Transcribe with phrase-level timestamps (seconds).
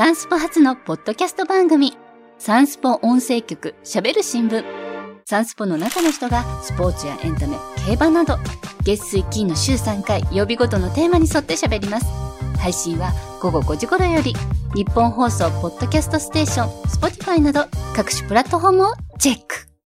[0.00, 1.94] サンスポ初のポッドキャスト番組、
[2.38, 4.64] サンスポ音声局喋る新聞。
[5.26, 8.38] サンスポの中の人がスポーツやエンタメ、競馬など、
[8.82, 12.06] 月水金の週3回、曜日ごとのテーマに沿って喋ります。
[12.58, 14.32] 配信は午後5時頃より、
[14.74, 19.69] ニッポン放送ポッドキャストステーション、 Spotify など各種プラットフォームをチェック。